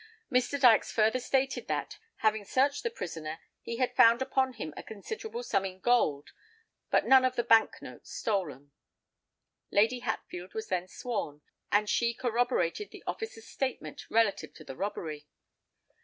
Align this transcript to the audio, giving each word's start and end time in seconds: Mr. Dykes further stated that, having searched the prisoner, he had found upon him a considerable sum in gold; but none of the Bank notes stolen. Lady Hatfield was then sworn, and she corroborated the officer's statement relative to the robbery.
Mr. 0.31 0.59
Dykes 0.59 0.91
further 0.91 1.19
stated 1.19 1.67
that, 1.67 1.99
having 2.21 2.43
searched 2.43 2.81
the 2.81 2.89
prisoner, 2.89 3.39
he 3.61 3.75
had 3.77 3.95
found 3.95 4.19
upon 4.19 4.53
him 4.53 4.73
a 4.75 4.81
considerable 4.81 5.43
sum 5.43 5.63
in 5.63 5.79
gold; 5.79 6.31
but 6.89 7.05
none 7.05 7.23
of 7.23 7.35
the 7.35 7.43
Bank 7.43 7.79
notes 7.83 8.09
stolen. 8.11 8.71
Lady 9.69 9.99
Hatfield 9.99 10.55
was 10.55 10.69
then 10.69 10.87
sworn, 10.87 11.43
and 11.71 11.87
she 11.87 12.15
corroborated 12.15 12.89
the 12.89 13.03
officer's 13.05 13.45
statement 13.47 14.09
relative 14.09 14.55
to 14.55 14.63
the 14.63 14.75
robbery. 14.75 15.27